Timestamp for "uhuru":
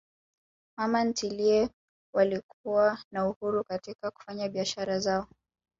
3.29-3.63